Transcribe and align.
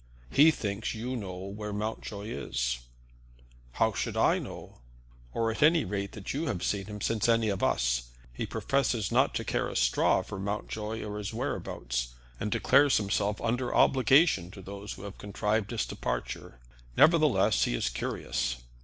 "He 0.31 0.49
thinks 0.49 0.95
you 0.95 1.15
know 1.15 1.35
where 1.37 1.71
Mountjoy 1.71 2.25
is." 2.29 2.79
"Why 3.77 3.91
should 3.95 4.17
I 4.17 4.39
know?" 4.39 4.79
"Or 5.31 5.51
at 5.51 5.61
any 5.61 5.85
rate 5.85 6.13
that 6.13 6.33
you 6.33 6.47
have 6.47 6.63
seen 6.63 6.87
him 6.87 7.01
since 7.01 7.29
any 7.29 7.49
of 7.49 7.61
us. 7.61 8.09
He 8.33 8.47
professes 8.47 9.11
not 9.11 9.35
to 9.35 9.43
care 9.43 9.69
a 9.69 9.75
straw 9.75 10.23
for 10.23 10.39
Mountjoy 10.39 11.03
or 11.03 11.19
his 11.19 11.35
whereabouts, 11.35 12.15
and 12.39 12.49
declares 12.51 12.97
himself 12.97 13.39
under 13.41 13.75
obligation 13.75 14.49
to 14.49 14.63
those 14.63 14.93
who 14.93 15.03
have 15.03 15.19
contrived 15.19 15.69
his 15.69 15.85
departure. 15.85 16.59
Nevertheless, 16.97 17.65
he 17.65 17.75
is 17.75 17.87
curious." 17.89 18.55